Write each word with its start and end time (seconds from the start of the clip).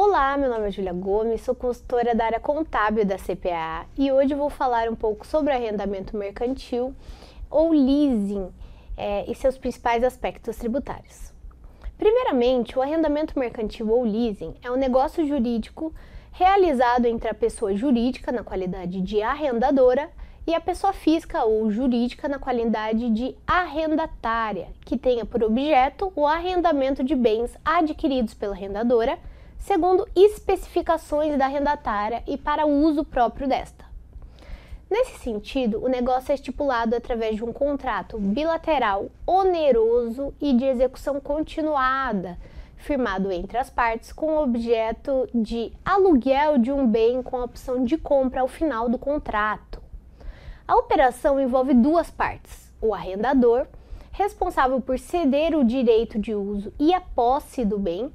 Olá, 0.00 0.36
meu 0.36 0.48
nome 0.48 0.68
é 0.68 0.70
Julia 0.70 0.92
Gomes, 0.92 1.40
sou 1.40 1.56
consultora 1.56 2.14
da 2.14 2.26
área 2.26 2.38
contábil 2.38 3.04
da 3.04 3.16
CPA 3.16 3.84
e 3.98 4.12
hoje 4.12 4.32
vou 4.32 4.48
falar 4.48 4.88
um 4.88 4.94
pouco 4.94 5.26
sobre 5.26 5.52
arrendamento 5.52 6.16
mercantil 6.16 6.94
ou 7.50 7.72
leasing 7.72 8.48
é, 8.96 9.28
e 9.28 9.34
seus 9.34 9.58
principais 9.58 10.04
aspectos 10.04 10.54
tributários. 10.56 11.32
Primeiramente, 11.96 12.78
o 12.78 12.80
arrendamento 12.80 13.36
mercantil 13.36 13.90
ou 13.90 14.04
leasing 14.04 14.54
é 14.62 14.70
um 14.70 14.76
negócio 14.76 15.26
jurídico 15.26 15.92
realizado 16.30 17.06
entre 17.06 17.28
a 17.28 17.34
pessoa 17.34 17.74
jurídica 17.74 18.30
na 18.30 18.44
qualidade 18.44 19.00
de 19.00 19.20
arrendadora 19.20 20.08
e 20.46 20.54
a 20.54 20.60
pessoa 20.60 20.92
física 20.92 21.42
ou 21.42 21.68
jurídica 21.72 22.28
na 22.28 22.38
qualidade 22.38 23.10
de 23.10 23.34
arrendatária, 23.44 24.68
que 24.84 24.96
tenha 24.96 25.26
por 25.26 25.42
objeto 25.42 26.12
o 26.14 26.24
arrendamento 26.24 27.02
de 27.02 27.16
bens 27.16 27.58
adquiridos 27.64 28.32
pela 28.32 28.54
arrendadora 28.54 29.18
segundo 29.58 30.08
especificações 30.14 31.36
da 31.36 31.44
arrendatária 31.44 32.22
e 32.26 32.36
para 32.36 32.66
uso 32.66 33.04
próprio 33.04 33.48
desta. 33.48 33.84
Nesse 34.90 35.18
sentido, 35.18 35.84
o 35.84 35.88
negócio 35.88 36.32
é 36.32 36.34
estipulado 36.34 36.96
através 36.96 37.36
de 37.36 37.44
um 37.44 37.52
contrato 37.52 38.18
bilateral 38.18 39.10
oneroso 39.26 40.32
e 40.40 40.54
de 40.54 40.64
execução 40.64 41.20
continuada, 41.20 42.38
firmado 42.76 43.30
entre 43.30 43.58
as 43.58 43.68
partes 43.68 44.12
com 44.12 44.32
o 44.32 44.42
objeto 44.42 45.28
de 45.34 45.70
aluguel 45.84 46.56
de 46.56 46.72
um 46.72 46.86
bem 46.86 47.22
com 47.22 47.36
a 47.36 47.44
opção 47.44 47.84
de 47.84 47.98
compra 47.98 48.40
ao 48.40 48.48
final 48.48 48.88
do 48.88 48.96
contrato. 48.96 49.82
A 50.66 50.74
operação 50.76 51.38
envolve 51.38 51.74
duas 51.74 52.10
partes: 52.10 52.72
o 52.80 52.94
arrendador, 52.94 53.66
responsável 54.12 54.80
por 54.80 54.98
ceder 54.98 55.54
o 55.54 55.64
direito 55.64 56.18
de 56.18 56.34
uso 56.34 56.72
e 56.78 56.94
a 56.94 57.00
posse 57.00 57.62
do 57.62 57.78
bem, 57.78 58.10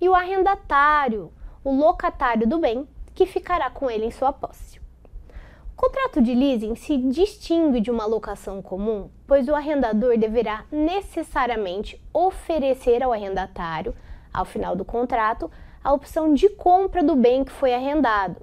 e 0.00 0.08
o 0.08 0.14
arrendatário, 0.14 1.32
o 1.64 1.74
locatário 1.74 2.46
do 2.46 2.58
bem, 2.58 2.86
que 3.14 3.26
ficará 3.26 3.70
com 3.70 3.90
ele 3.90 4.06
em 4.06 4.10
sua 4.10 4.32
posse. 4.32 4.78
O 5.72 5.76
contrato 5.76 6.22
de 6.22 6.34
leasing 6.34 6.74
se 6.74 6.96
distingue 6.96 7.80
de 7.80 7.90
uma 7.90 8.06
locação 8.06 8.62
comum, 8.62 9.10
pois 9.26 9.46
o 9.48 9.54
arrendador 9.54 10.16
deverá 10.16 10.64
necessariamente 10.70 12.00
oferecer 12.14 13.02
ao 13.02 13.12
arrendatário, 13.12 13.94
ao 14.32 14.44
final 14.44 14.74
do 14.74 14.84
contrato, 14.84 15.50
a 15.82 15.92
opção 15.92 16.32
de 16.32 16.48
compra 16.48 17.02
do 17.02 17.14
bem 17.14 17.44
que 17.44 17.52
foi 17.52 17.74
arrendado. 17.74 18.36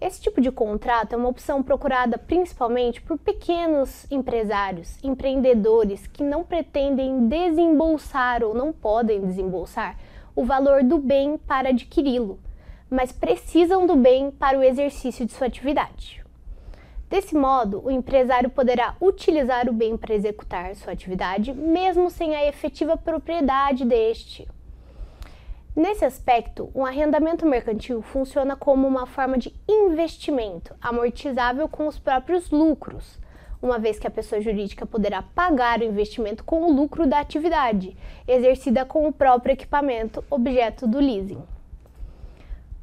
Esse 0.00 0.20
tipo 0.20 0.40
de 0.40 0.50
contrato 0.50 1.12
é 1.12 1.16
uma 1.16 1.28
opção 1.28 1.62
procurada 1.62 2.16
principalmente 2.16 3.02
por 3.02 3.18
pequenos 3.18 4.10
empresários, 4.10 4.96
empreendedores 5.04 6.06
que 6.06 6.24
não 6.24 6.42
pretendem 6.42 7.28
desembolsar 7.28 8.42
ou 8.42 8.54
não 8.54 8.72
podem 8.72 9.20
desembolsar 9.20 9.96
o 10.34 10.44
valor 10.44 10.82
do 10.82 10.98
bem 10.98 11.36
para 11.38 11.70
adquiri-lo, 11.70 12.38
mas 12.90 13.12
precisam 13.12 13.86
do 13.86 13.96
bem 13.96 14.30
para 14.30 14.58
o 14.58 14.62
exercício 14.62 15.26
de 15.26 15.32
sua 15.32 15.46
atividade. 15.46 16.22
Desse 17.08 17.34
modo, 17.34 17.84
o 17.84 17.90
empresário 17.90 18.50
poderá 18.50 18.94
utilizar 19.00 19.68
o 19.68 19.72
bem 19.72 19.96
para 19.96 20.14
executar 20.14 20.76
sua 20.76 20.92
atividade, 20.92 21.52
mesmo 21.52 22.08
sem 22.08 22.36
a 22.36 22.46
efetiva 22.46 22.96
propriedade 22.96 23.84
deste. 23.84 24.46
Nesse 25.74 26.04
aspecto, 26.04 26.70
o 26.74 26.84
arrendamento 26.84 27.46
mercantil 27.46 28.02
funciona 28.02 28.54
como 28.54 28.86
uma 28.86 29.06
forma 29.06 29.38
de 29.38 29.54
investimento 29.68 30.74
amortizável 30.80 31.68
com 31.68 31.86
os 31.86 31.98
próprios 31.98 32.50
lucros 32.50 33.18
uma 33.62 33.78
vez 33.78 33.98
que 33.98 34.06
a 34.06 34.10
pessoa 34.10 34.40
jurídica 34.40 34.86
poderá 34.86 35.22
pagar 35.22 35.80
o 35.80 35.84
investimento 35.84 36.44
com 36.44 36.62
o 36.62 36.72
lucro 36.72 37.06
da 37.06 37.20
atividade, 37.20 37.96
exercida 38.26 38.84
com 38.84 39.06
o 39.06 39.12
próprio 39.12 39.52
equipamento 39.52 40.24
objeto 40.30 40.86
do 40.86 40.98
leasing. 40.98 41.42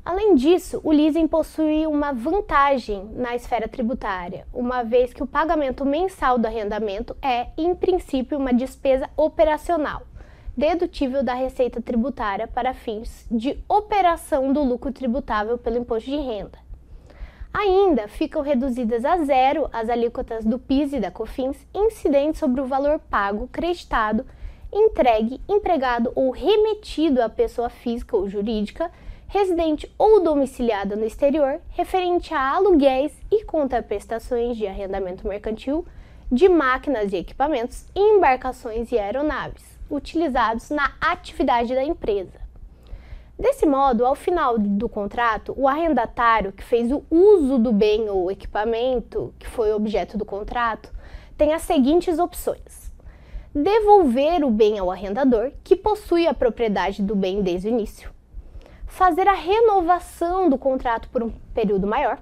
Além 0.05 0.35
disso, 0.35 0.79
o 0.85 0.91
leasing 0.91 1.27
possui 1.27 1.85
uma 1.85 2.13
vantagem 2.13 3.09
na 3.13 3.35
esfera 3.35 3.67
tributária, 3.67 4.47
uma 4.53 4.81
vez 4.81 5.13
que 5.13 5.21
o 5.21 5.27
pagamento 5.27 5.83
mensal 5.83 6.37
do 6.37 6.45
arrendamento 6.45 7.13
é, 7.21 7.47
em 7.57 7.75
princípio, 7.75 8.37
uma 8.37 8.53
despesa 8.53 9.09
operacional, 9.17 10.03
dedutível 10.55 11.23
da 11.23 11.33
receita 11.33 11.81
tributária 11.81 12.47
para 12.47 12.73
fins 12.73 13.27
de 13.29 13.59
operação 13.67 14.53
do 14.53 14.63
lucro 14.63 14.93
tributável 14.93 15.57
pelo 15.57 15.77
imposto 15.77 16.09
de 16.09 16.15
renda. 16.15 16.66
Ainda 17.59 18.07
ficam 18.07 18.43
reduzidas 18.43 19.03
a 19.03 19.17
zero 19.17 19.67
as 19.73 19.89
alíquotas 19.89 20.45
do 20.45 20.59
PIS 20.59 20.93
e 20.93 20.99
da 20.99 21.09
COFINS 21.09 21.57
incidentes 21.73 22.39
sobre 22.39 22.61
o 22.61 22.67
valor 22.67 22.99
pago, 22.99 23.49
creditado, 23.51 24.23
entregue, 24.71 25.41
empregado 25.49 26.11
ou 26.13 26.29
remetido 26.29 27.19
à 27.19 27.27
pessoa 27.27 27.67
física 27.67 28.15
ou 28.15 28.29
jurídica, 28.29 28.91
residente 29.27 29.91
ou 29.97 30.21
domiciliada 30.21 30.95
no 30.95 31.03
exterior, 31.03 31.59
referente 31.69 32.31
a 32.31 32.47
aluguéis 32.47 33.11
e 33.31 33.43
contraprestações 33.43 34.55
de 34.55 34.67
arrendamento 34.67 35.27
mercantil 35.27 35.83
de 36.31 36.47
máquinas 36.47 37.11
e 37.11 37.15
equipamentos, 37.15 37.87
embarcações 37.95 38.91
e 38.91 38.99
aeronaves 38.99 39.65
utilizados 39.89 40.69
na 40.69 40.93
atividade 41.01 41.73
da 41.73 41.83
empresa. 41.83 42.46
Desse 43.39 43.67
modo, 43.67 44.03
ao 44.03 44.15
final 44.15 44.57
do 44.57 44.89
contrato, 44.89 45.53
o 45.55 45.67
arrendatário 45.67 46.51
que 46.51 46.63
fez 46.63 46.91
o 46.91 47.03
uso 47.11 47.59
do 47.59 47.71
bem 47.71 48.09
ou 48.09 48.31
equipamento 48.31 49.31
que 49.37 49.47
foi 49.47 49.71
objeto 49.71 50.17
do 50.17 50.25
contrato 50.25 50.91
tem 51.37 51.53
as 51.53 51.61
seguintes 51.61 52.17
opções: 52.17 52.91
devolver 53.53 54.43
o 54.43 54.49
bem 54.49 54.79
ao 54.79 54.89
arrendador, 54.89 55.51
que 55.63 55.75
possui 55.75 56.25
a 56.25 56.33
propriedade 56.33 57.03
do 57.03 57.15
bem 57.15 57.43
desde 57.43 57.67
o 57.67 57.69
início, 57.69 58.11
fazer 58.87 59.27
a 59.27 59.33
renovação 59.33 60.49
do 60.49 60.57
contrato 60.57 61.07
por 61.09 61.21
um 61.21 61.29
período 61.53 61.85
maior, 61.85 62.17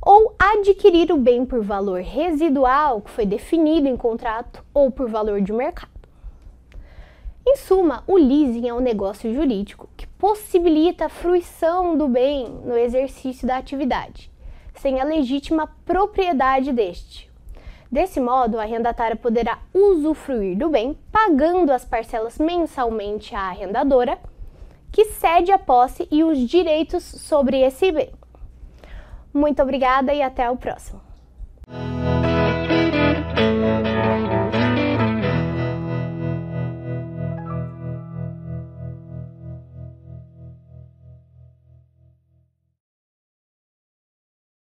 ou 0.00 0.34
adquirir 0.38 1.12
o 1.12 1.18
bem 1.18 1.44
por 1.44 1.62
valor 1.62 2.00
residual 2.00 3.02
que 3.02 3.10
foi 3.10 3.26
definido 3.26 3.86
em 3.86 3.98
contrato 3.98 4.64
ou 4.72 4.90
por 4.90 5.10
valor 5.10 5.42
de 5.42 5.52
mercado. 5.52 5.95
Em 7.48 7.54
suma, 7.54 8.02
o 8.08 8.16
leasing 8.16 8.68
é 8.68 8.74
um 8.74 8.80
negócio 8.80 9.32
jurídico 9.32 9.88
que 9.96 10.04
possibilita 10.04 11.06
a 11.06 11.08
fruição 11.08 11.96
do 11.96 12.08
bem 12.08 12.48
no 12.48 12.76
exercício 12.76 13.46
da 13.46 13.56
atividade, 13.56 14.28
sem 14.74 15.00
a 15.00 15.04
legítima 15.04 15.68
propriedade 15.84 16.72
deste. 16.72 17.30
Desse 17.90 18.18
modo, 18.18 18.58
a 18.58 18.62
arrendatária 18.62 19.14
poderá 19.14 19.60
usufruir 19.72 20.58
do 20.58 20.68
bem 20.68 20.98
pagando 21.12 21.70
as 21.70 21.84
parcelas 21.84 22.36
mensalmente 22.36 23.32
à 23.32 23.42
arrendadora, 23.42 24.18
que 24.90 25.04
cede 25.04 25.52
a 25.52 25.58
posse 25.58 26.08
e 26.10 26.24
os 26.24 26.40
direitos 26.40 27.04
sobre 27.04 27.60
esse 27.60 27.92
bem. 27.92 28.10
Muito 29.32 29.62
obrigada 29.62 30.12
e 30.12 30.20
até 30.20 30.50
o 30.50 30.56
próximo. 30.56 31.05